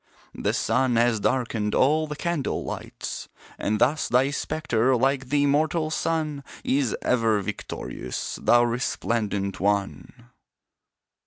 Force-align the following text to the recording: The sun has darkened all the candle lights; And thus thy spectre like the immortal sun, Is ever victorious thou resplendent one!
The 0.33 0.53
sun 0.53 0.95
has 0.95 1.19
darkened 1.19 1.75
all 1.75 2.07
the 2.07 2.15
candle 2.15 2.63
lights; 2.63 3.29
And 3.59 3.77
thus 3.77 4.09
thy 4.09 4.31
spectre 4.31 4.95
like 4.95 5.29
the 5.29 5.43
immortal 5.43 5.91
sun, 5.91 6.43
Is 6.63 6.97
ever 7.03 7.39
victorious 7.43 8.39
thou 8.41 8.63
resplendent 8.63 9.59
one! 9.59 10.31